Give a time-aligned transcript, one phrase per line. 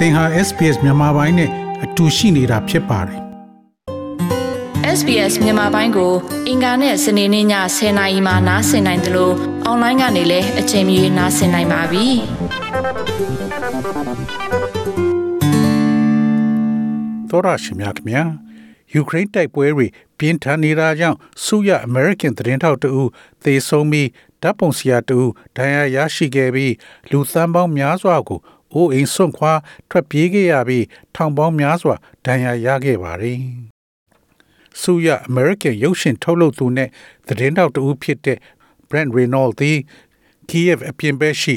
[0.00, 1.50] သင်ဟာ SPS မြန်မာပိုင်းနဲ့
[1.84, 3.20] အတူရှိနေတာဖြစ်ပါတယ်
[4.98, 6.12] SBS မြန်မာပိုင်းကို
[6.48, 7.46] အင်ကာနဲ့စနေနေ့ည
[7.76, 9.34] 10:00နာရီမှနားဆင်နိုင်တယ်လို့
[9.64, 12.06] အွန်လိုင်းကနေလည်းအချိန်မီနားဆင်နိုင်ပါပြီ။
[17.30, 18.22] သောရရှိမြခင်ဗျာ
[18.94, 19.86] ယူကရိန်းတိုက်ပွဲတွေ
[20.18, 23.08] ပြင်းထန်နေတာကြောင့်ဆုရအမေရိကန်သတင်းထောက်တဦး
[23.44, 24.08] သေဆုံးပြီး
[24.42, 26.74] ဓာတ်ပုံဆရာတဦးဒဏ်ရာရရှိခဲ့ပြီး
[27.10, 28.40] လူသန်းပေါင်းများစွာကို
[28.74, 29.52] အိုးအိမ်ဆွန့်ခွာ
[29.90, 31.94] ထွက်ပြေးခဲ့ရပြီးထောင်ပေါင်းများစွာ
[32.26, 33.40] ဒဏ်ရာရခဲ့ပါတယ်။
[34.80, 36.88] ဆုရအမေရိကန်ရုပ်ရှင်ထုတ်လုပ်သူနဲ့
[37.26, 38.38] သတင်းတောက်တူဖြစ်တဲ့
[38.88, 39.78] Brent Reynolds သည်
[40.48, 41.54] Kiev အပြင်ဘက်ရှိ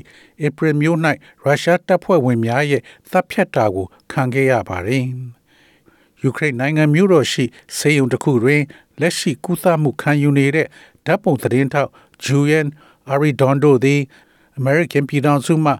[0.47, 0.99] April မြို့၌
[1.43, 2.81] ရုရှားတပ်ဖွဲ့ဝင်များရဲ့
[3.11, 5.05] တပ်ဖြတ်တာကိုခံခဲ့ရပါတယ်။
[6.21, 7.45] ယူကရိန်းနိုင်ငံမြို့တော်ရှိ
[7.77, 8.61] စေယုံတစ်ခုတွင်
[9.01, 10.67] လက်ရှိကုသမှုခံယူနေတဲ့
[11.05, 11.91] ဓာတ်ပုံသတင်းထောက်
[12.25, 12.67] Julian
[13.11, 14.01] Arredondo သည်
[14.59, 15.73] American ပြည်ထောင်စုမှ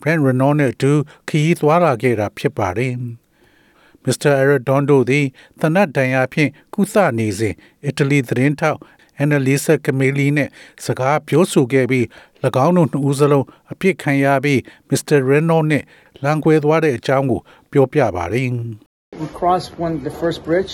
[0.00, 0.92] Brent Renault နဲ့အတူ
[1.28, 2.94] ခရီးသွားလာခဲ့တာဖြစ်ပါတယ်။
[4.04, 4.30] Mr.
[4.40, 5.26] Arredondo သည်
[5.60, 8.78] သနတ်တန်ရာဖြင့်ကုသနေစဉ်အီတလီသတင်းထောက်
[9.22, 10.48] Annalisa Camilli နဲ့
[10.84, 12.06] စကားပြောဆိုခဲ့ပြီး၎
[12.66, 14.58] င်းတို့နှစ်ဦးစလုံးအပြစ်ခံရပြီး
[14.90, 15.18] Mr.
[15.30, 15.84] Renault နဲ့
[16.22, 17.40] လမ်းကွဲသွားတဲ့အကြောင်းကို
[17.72, 18.48] ပြောပြပါတယ်။
[19.22, 20.72] We crossed one the first bridge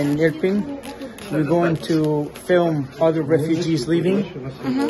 [0.00, 0.56] in Irpin.
[1.32, 4.20] We're going to film other refugees leaving,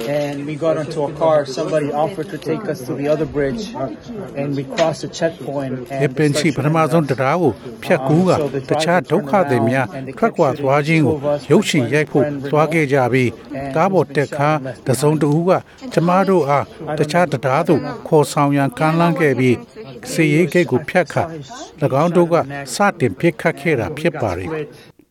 [0.08, 1.44] and we got into a car.
[1.44, 3.74] Somebody offered to take us to the other bridge,
[4.36, 5.72] and we crossed the checkpoint.
[6.16, 8.30] ပင်ချိပထမဆုံးတရားကိုဖြတ်ကူးက
[8.70, 9.86] တခြားဒုက္ခတွေများ
[10.18, 11.16] ထွက်ခွာသွားခြင်းကို
[11.50, 13.30] ရုပ်ရှင်ရိုက်ဖို့သွားခဲ့ကြပြီး
[13.76, 14.50] ကားပေါ်တက်ခါ
[14.86, 15.50] တစုံတဦးက
[15.92, 16.64] ကျမတို့အား
[16.98, 19.56] တခြားတရားသို့ခေါ်ဆောင်ရန်ကမ်းလှမ်းခဲ့ပြီး
[20.10, 21.22] စီရေးဂိတ်ကိုဖြတ်ခါ၎
[22.02, 22.34] င်းတို့က
[22.74, 24.50] စတင်ပစ်ခတ်ခဲ့တာဖြစ်ပါ တယ်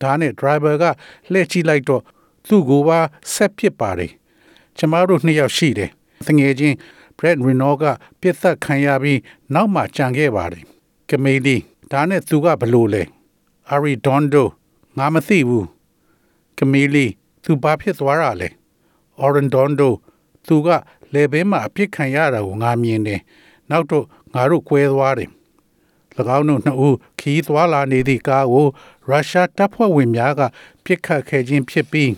[0.02, 0.86] ဒါနဲ့ driver က
[1.31, 2.03] လှည့်ကြည့်လိုက်တော့
[2.48, 3.00] သူ့ကိုပါ
[3.34, 4.12] ဆက်ပစ်ပါတယ်
[4.78, 5.90] ကျမတို့နှစ်ယောက်ရှိတယ်
[6.28, 6.76] တငယ်ချင်း
[7.17, 7.84] Brad Renault က
[8.22, 9.20] ပြစ်သက်ခံရပြီး
[9.53, 10.64] နောက်မှကြံခဲ့ပါတယ်
[11.09, 11.56] ကမေလီ
[11.92, 13.03] ဒါနဲ့သူကဘလို့လဲ
[13.73, 14.44] Ari Dondo
[14.97, 15.68] ငါမသိဘူး
[16.57, 17.06] ကမေလီ
[17.44, 18.50] သူဘာဖြစ်သွားတာလဲ
[19.24, 19.90] Oren Dondo
[20.47, 20.68] သူက
[21.13, 23.22] လေဘဲမှာအပြစ်ခံရတာကိုငါမြင်တယ်
[23.69, 25.30] နောက်တော့ငါတို့ကွဲသွားတယ်၎
[26.38, 28.67] င်းတို့နှစ်ဦးခီးသွားလာနေသည့်ကားကို
[29.09, 30.41] ရုရှားတပ်ဖွဲ့ဝင်များက
[30.83, 32.11] ပစ်ခတ်ခဲ့ခြင်းဖြစ်ပြီး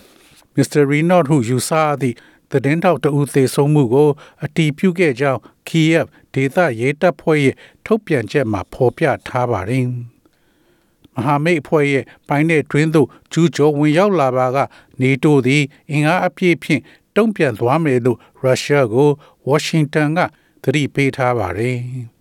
[0.54, 2.16] မစ္စတာရီနော့ဟုယူဆသည့်
[2.50, 4.10] သတင်းတောက်တဦးသေဆုံးမှုကို
[4.44, 7.54] အတီးပြုခဲ့ကြောင်းခီယက်ဒေသရဲတပ်ဖွဲ့ရဲ့
[7.86, 9.86] ထုတ်ပြန်ချက်မှာဖော်ပြထားပါတယ်။
[11.14, 14.58] မဟာမိတ်အဖွဲ့ရဲ့ပိုင်းတဲ့တွင်းသို့ကျူးကျော်ဝင်ရောက်လာပါက
[15.00, 16.82] နေတိုသည်အင်အားအပြည့်ဖြင့်
[17.16, 19.10] တုံ့ပြန်သွားမယ်လို့ရုရှားကို
[19.46, 20.18] ဝါရှင်တန်က
[20.62, 21.78] သတိပေးထားပါတယ်။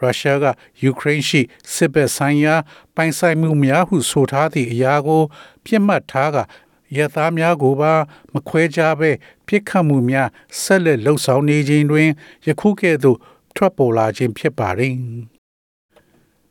[0.00, 0.44] ရုရှားက
[0.82, 1.40] ယူကရိန်းရှိ
[1.72, 2.54] စစ်ဘက်ဆိုင်ရာ
[2.94, 5.22] ပိုင်ဆိုင်မှုများဟုဆိုထားသည့်အရာကို
[5.64, 6.36] ပြစ်မှတ်ထားက
[6.96, 7.92] ရသားများကိုပါ
[8.32, 9.10] မခွဲခြားဘဲ
[9.46, 10.28] ပြစ်ခတ်မှုများ
[10.62, 12.08] ဆက်လက်လှုပ်ဆောင်နေခြင်းတွင်
[12.46, 13.18] ယခုကဲ့သို့
[13.56, 14.96] ထွက်ပေါ်လာခြင်းဖြစ်ပါသည်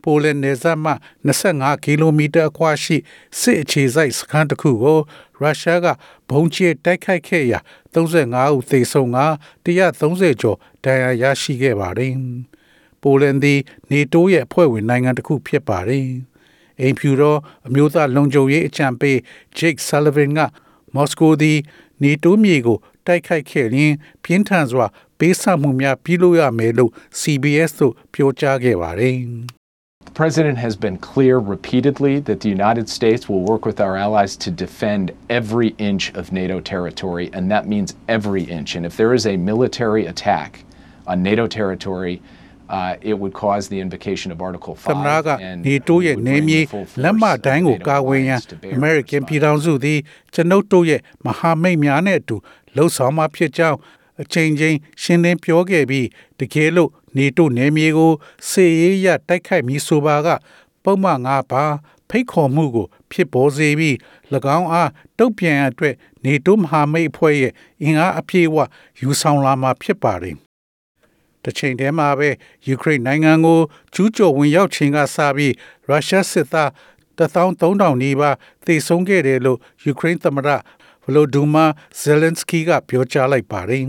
[0.02, 0.92] ပိုလန်နယ်စပ်မှ
[1.36, 2.98] 25ကီလိုမီတာအကွာရှိ
[3.40, 5.00] စစ်အခြေစိုက်စခန်းတစ်ခုကို
[5.40, 5.88] ရုရှားက
[6.30, 7.60] ဘုံကျဲတိုက်ခိုက်ခဲ့ရာ
[7.94, 9.20] 35ဦးသေဆုံးက
[9.66, 12.14] 130ကျော်ဒဏ်ရာရရှိခဲ့ပါတယ်။
[13.05, 16.09] ပိုလန်သည်နေတိုးရဲ့အဖွဲ့ဝင်နိုင်ငံတစ်ခုဖြစ်ပါတယ်။
[16.81, 19.17] အိမ်ဖြူတော်အမျိုးသားလုံခြုံရေးအကြံပေး
[19.59, 20.41] Jake Sullivan က
[20.95, 21.59] မော်စကိုသည်
[22.03, 24.87] နေတိုးမြေကိုတိုက်ခိုက်ခဲ့ရင်ပြင်းထန်စွာ
[25.19, 29.17] ပေးဆပ်မှုများပြုလုပ်ရမယ်လို့ CBS သို့ပြောကြားခဲ့ပါတယ်။
[30.09, 34.35] The president has been clear repeatedly that the United States will work with our allies
[34.45, 38.71] to defend every inch of NATO territory, and that means every inch.
[38.77, 40.65] And if there is a military attack
[41.07, 42.21] on NATO territory,
[42.70, 45.30] uh, it would cause the invocation of Article 5 သမ္မတက
[45.66, 46.60] နေတိုးရဲ့နေမြေ
[47.04, 48.40] လက်မတိုင်းကိုကာဝေးရန်
[48.78, 50.00] American ပြည်ထောင်စုသည်
[50.34, 52.36] ကျွန်ုပ်တို့ရဲ့မဟာမိတ်များနဲ့အတူ
[52.76, 53.78] လှုပ်ဆောင်မှာဖြစ်ကြောင်း
[54.22, 56.08] အချိန်ချင်းရှင်းလင်းပြောခဲ့ပြီး
[56.40, 58.12] တကယ်လို့နေတိုးနေမြေကို
[58.50, 60.28] စေရေးရတိုက်ခိုက်မည်ဆိုပါက
[60.84, 61.64] ပုံမှန်ငါပါ
[62.10, 63.96] ဖိတ်ခေါ်မှုကို ဖြစ်ပေါ်စေပြီး၎
[64.58, 65.96] င်းအားတုတ်ပြန်အတွက်
[66.26, 68.58] နေတိုးမဟာမိတ်အဖွဲ့ရဲ့အင်အားအပြည့်အဝ
[69.02, 70.36] ယူဆောင်လာမှာဖြစ်ပါတယ်
[71.45, 72.29] တစ်ချိန်တည်းမှာပဲ
[72.67, 73.61] ယူကရိန်းနိုင်ငံကို
[73.95, 75.55] ကျူးကျော်ဝင်ရောက်ခြင်းကစပြီး
[75.89, 76.69] ရုရှားစစ်သား
[77.19, 80.49] 13000နီးပါးသေဆုံးခဲ့တယ်လို့ယူကရိန်းသမ္မတ
[81.05, 81.67] ဗလိုဒူမာ
[82.01, 83.87] ဇယ်လန်စကီကပြောကြားလိုက်ပါတယ်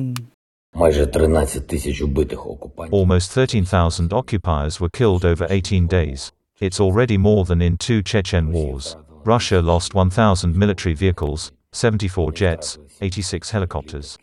[3.00, 6.32] Almost 13,000 occupiers were killed over 18 days.
[6.62, 8.96] It's already more than in two Chechen wars.
[9.26, 14.18] Russia lost 1,000 military vehicles, 74 jets, 86 helicopters.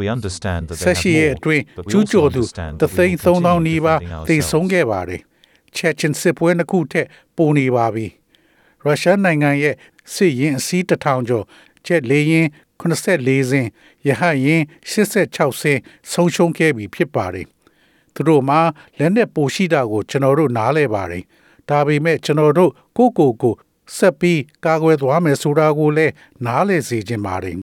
[0.00, 2.42] We understand that ဆက်ရှိရဲ့အတွင်းကျူးကျော်သူ
[2.82, 3.98] တသိန်း3000နီးပါး
[4.28, 5.20] သေဆုံးခဲ့ပါတယ်။
[5.76, 7.06] Chechen စစ်ပွဲနှစ်ခုထက်
[7.36, 8.06] ပိုနေပါပြီ။
[8.84, 9.74] ရုရှားနိုင်ငံရဲ့
[10.14, 11.44] စစ်ရင်အစီးတစ်ထောင်ကျော်
[11.86, 12.46] ဂျက်လေရင်
[12.80, 13.68] 84စင်း
[14.06, 15.80] ရဟတ်ရင်86စင်း
[16.12, 17.46] ဆုံးရှုံးခဲ့ပြီဖြစ်ပါတယ်။
[18.14, 18.60] သူတို့မှာ
[18.98, 21.24] လက်နဲ့ပိုရှိတာကိုကျွန်တော်တို့နားလဲပါတယ်
[21.68, 23.54] ဒါပေမဲ့ကျွန်တော်တို့ကိုယ့်ကိုယ်ကို
[23.96, 26.12] ဆက်ပြီးကာကွယ်သွားမယ်ဆိုတာကိုလည်း
[26.46, 27.65] နားလဲစေခြင်းပါတယ်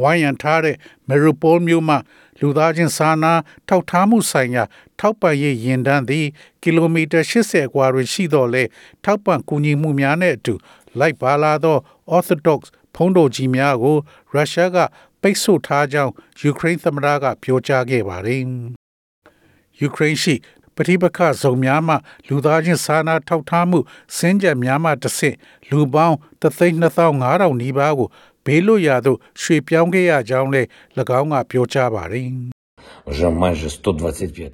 [0.00, 0.76] ဝိုင်းရံထားတဲ့
[1.08, 1.96] မေရိုပိုးမြို့မှ
[2.40, 3.32] လူသားချင်းစာနာ
[3.68, 4.64] ထောက်ထားမှုဆိုင်ရာ
[5.00, 6.26] ထောက်ပံ့ရေးယဉ်တန်းသည်
[6.62, 8.62] ကီလိုမီတာ80ကွာတွင်ရှိတော်လဲ
[9.04, 10.54] ထောက်ပံ့ကူညီမှုများနဲ့အတူ
[10.98, 11.76] လိုက်ပါလာသော
[12.16, 12.60] Orthodox
[12.94, 13.96] ဖုံးတော်ကြီးများကို
[14.32, 14.76] ရုရှားက
[15.22, 18.42] ပိတ်ဆို့ထားကြောင်းယူကရိန်းသမ္မတကပြောကြားခဲ့ပါတယ်။
[19.80, 20.34] ယူကရိန်းရှိ
[20.76, 21.94] ပဋိပက္ခဇုံများမှ
[22.28, 23.78] လူသားချင်းစာနာထောက်ထားမှု
[24.16, 25.36] စင်ကြယ်များမှတဆင့်
[25.70, 28.08] လူပေါင်း32500နီးပါးကို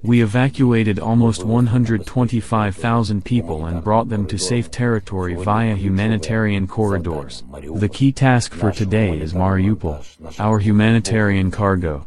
[0.03, 7.43] We evacuated almost 125,000 people and brought them to safe territory via humanitarian corridors.
[7.77, 10.05] The key task for today is Mariupol,
[10.41, 12.07] our humanitarian cargo.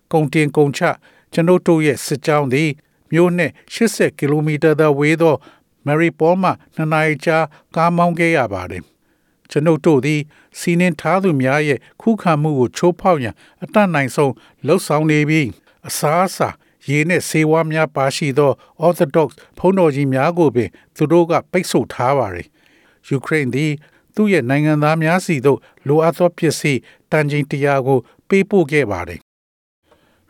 [0.11, 0.81] ကုန်တင်ကုန်ချ
[1.33, 2.69] ကျွန်ုပ်တို့ရဲ့စစ်ကြောင်းသည်
[3.11, 5.35] မြို့နဲ့80ကီလိုမီတာသာဝေးသော
[5.85, 7.37] Mary Paul မှနှစ်နာရီကြာ
[7.75, 8.83] ကားမောင်းခဲ့ရပါတယ်။
[9.49, 10.21] ကျွန်ုပ်တို့သည်
[10.59, 14.33] စီးနှင်းထားသူများရဲ့ခုခံမှုကိုချိုးဖောက်ရန်အတတ်နိုင်ဆုံး
[14.65, 15.47] လှုပ်ဆောင်နေပြီး
[15.87, 16.49] အစားအစာ
[16.89, 18.51] ရေနှင့်ဆေးဝါးများပါရှိသော
[18.85, 22.47] Orthodox ဘုန်းတော်ကြီးများကိုပင်သူတို့ကပိတ်ဆို့ထားပါသည်။
[23.07, 23.71] ယူကရိန်းသည်
[24.15, 26.79] သူ့ရဲ့နိုင်ငံသားများစီသို့လိုအပ်သောပစ္စည်း
[27.11, 29.20] တန်ချိန်တရာကို ပေးပို့ခဲ့ပါတယ်။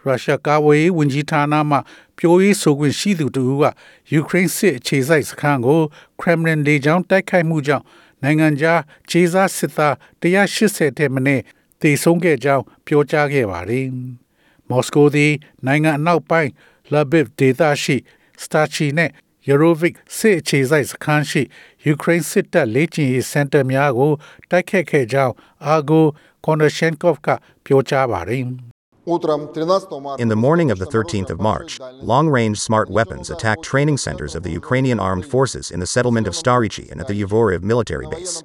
[0.05, 1.77] ရုရှားကာဝေးဝန်ကြီးဌာနမှ
[2.17, 3.63] ပြောရေးဆိုခွင့်ရှိသူတဦးက
[4.11, 5.79] ယူကရိန်းစစ်အခြေစိုက်စခန်းကို
[6.19, 7.85] ခရမလင်လေကြောင်းတိုက်ခိုက်မှုကြောင့်
[8.23, 11.41] နိုင်ငံခြားခြေစားစစ်သား180ထဲမှနဲ့
[11.81, 13.87] တေဆုံးခဲ့ကြောင်းပြောကြားခဲ့ပါတယ်။
[14.69, 15.33] မော်စကိုသည်
[15.65, 16.51] နိုင်ငံအနောက်ပိုင်း
[16.91, 17.95] လာဘစ်ဒေသရှိ
[18.43, 19.09] စတာချီနဲ့
[19.47, 21.41] ယူရိုဗစ်စစ်အခြေစိုက်စခန်းရှိ
[21.85, 24.11] ယူကရိန်းစစ်တပ်လေ့ကျင့်ရေးစင်တာများကို
[24.49, 25.33] တိုက်ခတ်ခဲ့ကြောင်း
[25.65, 26.05] အာဂို
[26.45, 27.27] ကွန်ဒရှန်ကော့ဖ်က
[27.65, 28.45] ပြောကြားပါတယ်။
[29.07, 34.43] In the morning of the 13th of March, long-range smart weapons attacked training centers of
[34.43, 38.43] the Ukrainian armed forces in the settlement of Starichi and at the Yavoriv military base.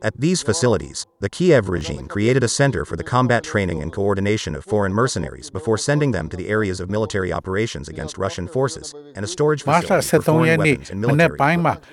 [0.00, 4.54] At these facilities, the Kiev regime created a center for the combat training and coordination
[4.54, 8.94] of foreign mercenaries before sending them to the areas of military operations against Russian forces
[9.14, 11.84] and a storage facility for foreign weapons and military equipment.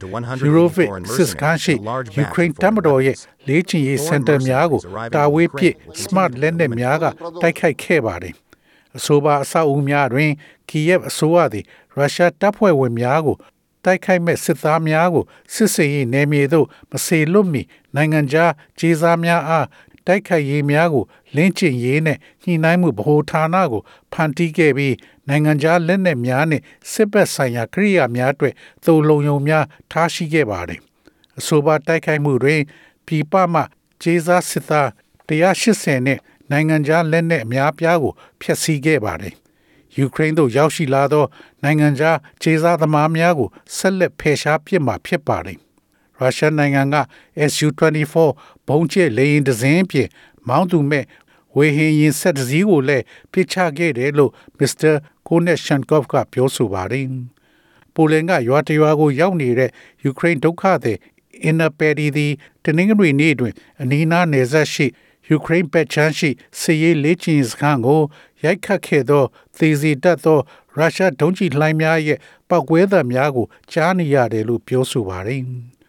[0.00, 0.44] The 100
[1.76, 2.08] large.
[3.48, 4.80] လေ့ကျင့်ရေးစင်တာများကို
[5.14, 7.04] တာဝေးပစ် smart လက်နက်များက
[7.42, 8.34] တိုက်ခိုက်ခဲ့ပါတယ်
[8.96, 10.30] အဆိုပါအဆောက်အဦများတွင်
[10.68, 11.64] ကီယက်အစိုးရသည်
[11.94, 13.36] ရုရှားတပ်ဖွဲ့ဝင်များကို
[13.84, 15.24] တိုက်ခိုက်မဲ့စစ်သားများကို
[15.54, 17.62] စစ်စေးရေးနယ်မြေသို့မစေလွတ်မီ
[17.94, 19.66] နိုင်ငံခြားခြေစားများအား
[20.06, 21.04] တိုက်ခိုက်ရေးများကို
[21.36, 23.82] လင်းကျင်ရေးနဲ့ညှိနှိုင်းမှုဗဟိုဌာနကို
[24.12, 24.94] ဖန်တီးခဲ့ပြီး
[25.28, 26.62] နိုင်ငံခြားလက်နက်များနှင့်
[26.92, 28.54] စစ်ဘက်ဆိုင်ရာကိရိယာများအတွက်
[28.84, 30.80] သုံးလုံးယုံများထားရှိခဲ့ပါတယ်
[31.38, 32.60] အဆိုပါတိုက်ခိုက်မှုတွင်
[33.06, 33.60] ပြည်ပမှ
[34.02, 34.88] ခြေစားစစ်သား
[35.28, 36.18] 180နဲ့
[36.50, 39.34] နိုင်ငံခြားလက်နက်အများပြားကိုဖျက်ဆီးခဲ့ပါတယ်။
[39.96, 41.24] ယူကရိန်းသို့ရောက်ရှိလာသော
[41.62, 45.58] နိုင်ငံခြားခြေစားသမားများကိုဆက်လက်ဖယ်ရှားပစ်မှာဖြစ်ပါတယ်။
[46.18, 46.96] ရုရှားနိုင်ငံက
[47.54, 48.14] Su-24
[48.68, 50.10] ဘုံကျဲလေယာဉ်တစ်စင်းဖြင့်
[50.48, 51.04] မောင်းသူမဲ့
[51.56, 54.92] ဝေဟင်ရင်ဆက်တစ်စီးကိုလည်းပစ်ချခဲ့တယ်လို့မစ္စတာ
[55.28, 57.06] ကိုနက်ရှန်ကော့ဖ်ကပြောဆိုပါတယ်။
[57.94, 59.70] ပိုလန်ကရွာတရွာကိုရောက်နေတဲ့
[60.04, 60.98] ယူကရိန်းဒုက္ခသည်
[61.42, 62.32] အင်နာပယ်ဒီသည်
[62.64, 64.86] တနင်္ဂနွေနေ့တွင် အနီးနားနယ်စပ်ရှိ
[65.28, 68.02] ယူကရိန်းဘက်ချမ်းရှိစစ်ရေးလေ့ကျင့်ရေးစခန်းကို
[68.44, 69.24] ရိုက်ခတ်ခဲ့သော
[69.56, 70.38] သေစီတတ်သော
[70.76, 75.40] ရုရှားဒုံးကျည်လှိုင်းများရဲ့ပောက်ကွဲသံများကိုကြားနေရတယ်လို့ပြောဆိုပါတယ်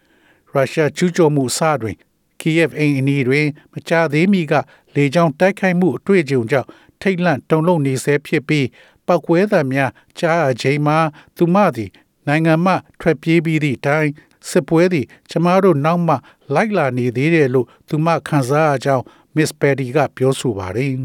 [0.52, 1.96] ။ရုရှားကျူးကျော်မှုအစတွင်
[2.40, 4.54] ကီယက်အိမ်အနီးတွင် မကြာသေးမီက
[4.94, 6.68] လေကြောင်းတိုက်ခိုက်မှုအတွေ့အကြုံကြောင့်
[7.00, 8.66] ထိတ်လန့်တုန်လှုပ်နေဆဲဖြစ်ပြီး
[9.06, 10.98] ပောက်ကွဲသံများကြားအချိန်မှာ
[11.36, 11.90] သူမသည်
[12.26, 14.10] နိုင်ငံမှထွက်ပြေးပြီးသည့်အတိုင်း
[14.49, 16.15] စစ်ပွဲသည်ကျမတို့နောက်မှ
[16.55, 19.03] လိုက်လာနေသေးတယ်လို့သူမခံစားအကြောင်း
[19.37, 20.95] မစ္စပယ်ဒီကပြောဆိုပါတယ်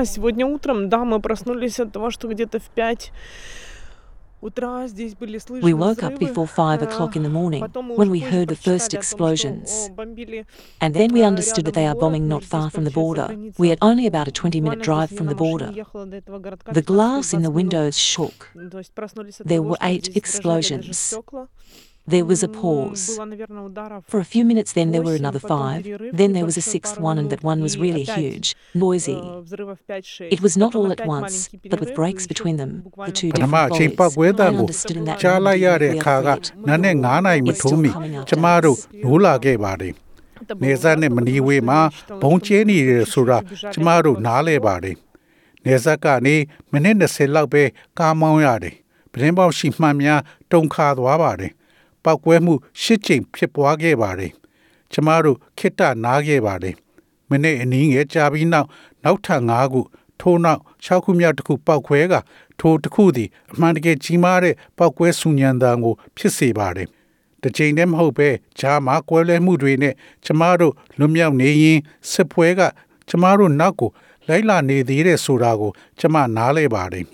[0.00, 3.10] А Сегодня утром, да, мы проснулись от того, что где-то в 5
[4.40, 7.60] утра здесь были слышны We woke up взрывы, before five э, o'clock in the morning
[7.66, 9.68] потом мы when уже we позже heard the first прочитали о том, что, explosions.
[9.90, 10.46] о, бомбили
[10.84, 12.66] And then we э, understood that рядом they are город, bombing мы not здесь, far
[12.70, 13.26] from the получается, border.
[13.26, 13.56] граница.
[13.62, 15.50] We had only about a 20 minute Буквально drive здесь from я the на машине
[15.50, 15.70] border.
[15.84, 17.56] ехала до этого городка The 15-20 glass in the минут.
[17.60, 18.38] windows shook.
[18.70, 21.48] То есть проснулись от There того, were что eight здесь дрожали даже explosions.
[22.05, 23.17] There was a pause.
[24.07, 27.17] For a few minutes, then there were another five, then there was a sixth one,
[27.17, 29.21] and that one was really huge, noisy.
[30.29, 32.71] It was not all at once, but with breaks between them,
[33.05, 33.51] the two different.
[40.63, 41.79] နေစားနဲ့မနီဝေမှာ
[42.21, 43.37] ဘုံကျင်းနေရဆိုတာ
[43.73, 44.95] ကျမတို့နားလဲပါတယ်
[45.65, 46.35] နေစားကနေ
[46.71, 47.63] မိနစ်20လောက်ပဲ
[47.99, 48.75] ကားမောင်းရတယ်
[49.13, 51.51] ပြင်းပေါက်ရှိမှန်များတုံခါသွားပါတယ်
[52.03, 54.31] ပောက်ကွဲမှုရှစ်ကြိမ်ဖြစ်ပွားခဲ့ပါတယ်
[54.91, 56.75] ကျမတို့ခိတ္တနားခဲ့ပါတယ်
[57.29, 58.67] မိနစ်အနည်းငယ်ကြာပြီးနောက်
[59.03, 59.81] နောက်ထပ်5ခု
[60.19, 62.13] ထိုးနောက်6ခုမြောက်တစ်ခုပောက်ခွဲက
[62.59, 66.87] ထိုတစ်ခုသည်အမှန်တကယ်ကြီးမားတဲ့ပောက်ကွဲဆူညံတံကိုဖြစ်စေပါတယ်
[67.41, 68.29] တစ်ချိန်တည်းမဟုတ်ပဲ
[68.59, 69.93] ဂျားမှာကွဲလွဲမှုတွေနဲ့
[70.25, 71.79] ကျမတို့လွတ်မြောက်နေရင်
[72.11, 72.61] စစ်ပွဲက
[73.09, 73.91] ကျမတို့နောက်ကို
[74.27, 77.05] လိုက်လာနေသေးတဲ့ဆိုတာကို ကျမနားလဲပါတယ်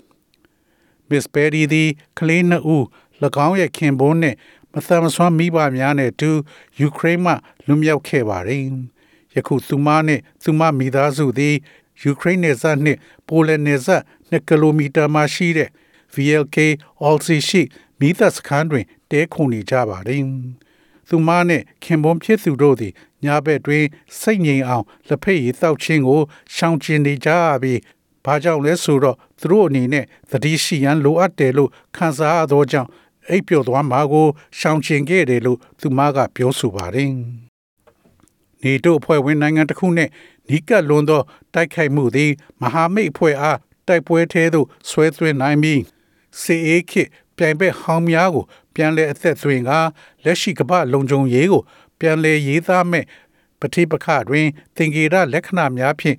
[1.08, 2.84] မစ္စပယ်ရီသည်ကလေးနှစ်ဦး၎
[3.46, 4.36] င်းရဲ့ခင်ပွန်းနှင့်
[4.74, 6.30] မသန်မစွမ်းမိဘများနဲ့အတူ
[6.80, 7.32] ယူကရိန်းမှ
[7.66, 8.64] လွတ်မြောက်ခဲ့ပါသည်။
[9.34, 11.54] ယခုသူမနှင့်သူမမိသားစုသည်
[12.02, 12.98] ယူကရိန်းနယ်စပ်နှင့်
[13.28, 15.68] ပိုလန်နယ်စပ်2ကီလိုမီတာမှရှိတဲ့
[16.14, 16.56] VLK
[17.08, 17.62] Olsi ရှိ
[18.00, 20.24] မိသက်စခန်းတွင်တဲခုန်နေကြပါသည်။
[21.08, 22.92] သူမနှင့်ခင်ပွန်းဖြစ်သူတို့သည်
[23.24, 23.84] ညဘက်တွင်
[24.20, 26.20] စိတ်ငြိမ်အောင်လက်ဖက်ရည်တောက်ခြင်းကို
[26.54, 27.28] ရှောင်ကျဉ်နေကြ
[27.62, 27.80] ပြီး
[28.24, 32.88] ဘာကြောင့်လဲဆိုတော့သူတို့အနေနဲ့သတိရှိရန်လိုအပ်တယ်လို့ခံစားရသောကြောင့်
[33.30, 34.26] အိပ်ပျော်သွားမှာကို
[34.58, 37.10] ရှောင်ကျဉ်ခဲ့တယ်လို့သူမကပြောဆိုပါတယ်။
[38.62, 40.08] နေတို့အဖွဲ့ဝင်နိုင်ငံတစ်ခုနဲ့
[40.48, 41.22] နီးကပ်လွန်သော
[41.54, 43.58] တိုက်ခိုက်မှုသည်မဟာမိတ်အဖွဲ့အား
[43.88, 45.80] တိုက်ပွဲထဲသို့ဆွဲသွင်းနိုင်ပြီး
[46.40, 48.44] စီအေးခေတ်ပြိုင်ဘက်ဟောင်းများကို
[48.74, 49.70] ပြန်လည်အသက်သွင်းက
[50.24, 51.62] လက်ရှိကမ္ဘာလုံခြုံရေးကို
[51.98, 53.04] ပြန်လည်ရေးသားမဲ့
[53.60, 54.46] ပဋိပက္ခတွင်
[54.76, 56.16] သင်္ကေတလက္ခဏာများဖြင့်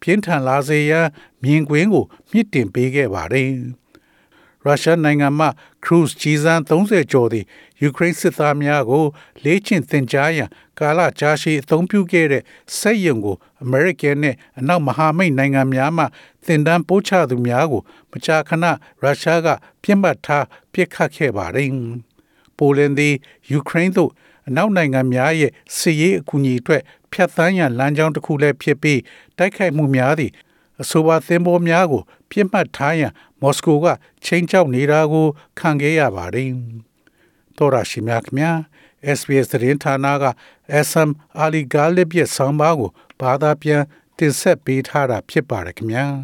[0.00, 1.06] ပြင်းထန်လာစေရန်
[1.42, 3.50] မြင်ကွင်းကိုမြင့်တင်ပေးခဲ့ပါတယ်။
[4.66, 5.46] ရုရှားနိုင်ငံမှ
[5.84, 7.44] ခရုဇ်ကြီးစံ30ကျော်သည်
[7.82, 9.04] ယူကရိန်းစစ်သားများကို
[9.44, 12.42] လေ့ကျင့်သင်ကြားရန်ကာလကြာရှည်အသုံးပြုခဲ့တဲ့
[12.78, 16.04] စက်ရုံကိုအမေရိကန်နဲ့အနောက်မဟာမိတ်နိုင်ငံများမှ
[16.46, 17.82] သင်တန်းပို့ချသူများကို
[18.12, 18.64] မကြာခဏ
[19.02, 19.48] ရုရှားက
[19.82, 21.70] ပြစ်မှတ်ထားပစ်ခတ်ခဲ့ပါတယ်။
[22.58, 23.14] ပိုလန်သည်
[23.50, 24.10] ယူကရိန်းသို့
[24.48, 26.82] အနောက်နိုင်ငံများရဲ့စစ်ရေးအကူအညီအတွက်
[27.12, 29.00] ဖြတ်သန်းရန်လမ်းကြောင်းတစ်ခုလည်းဖြစ်ပြီး
[29.38, 30.32] တိုက်ခိုက်မှုများသည့်
[30.82, 33.86] အဆိုပါသင်္ဘောများကို ပြစ်မှတ်ထားရန်မော်စကိုက
[34.24, 35.26] ချိန်ချောက်နေတာကို
[35.58, 36.50] ခံခဲ့ရပါတယ်။
[37.56, 38.58] တော်ရရှိမြခင်များ
[39.18, 40.24] SBS သတင်းဌာနက
[40.86, 41.10] SM
[41.44, 42.90] Ali Galib ရဲ့ဆောင်းပါးကို
[43.20, 43.82] ဘာသာပြန်
[44.18, 46.06] တင်ဆက်ပေးထားတာဖြစ်ပါတယ်ခင်ဗျာ။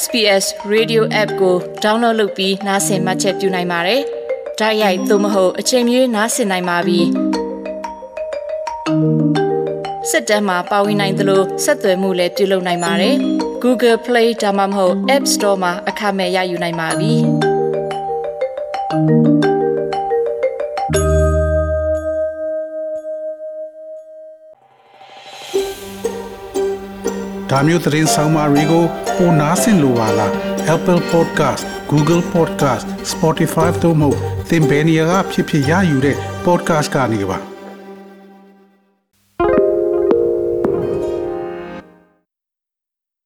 [0.00, 4.00] SBS Radio App ကို download လုပ်ပြီးနားဆင်မှတ်ချက်ပြုနိုင်ပါတယ်။
[4.58, 7.00] ဒါ့ရိုက်သို့မဟုတ်အချိန်မီနားဆင်နိုင်ပါပြီ။
[10.12, 13.16] စက်တမ်းမှာပါဝင်နိုင်သလိုဆက်သွယ်မှုလည်းပြုလုပ်နိုင်ပါတယ်။
[13.62, 17.12] Google Play ဒါမှမဟုတ် App Store မှာအခမဲ့ရယူနိုင်ပါပြီ။
[27.50, 28.84] ဒါမျိုးသတင်းဆောင်မာတွေကို
[29.16, 30.32] ပိုနားဆင်လိုပါလား
[30.74, 34.10] Apple Podcast Google Podcast Spotify တို့မှာ
[34.50, 37.51] သင်ပင်ရာဖြစ်ဖြစ်ရယူတဲ့ podcast ကနေပါ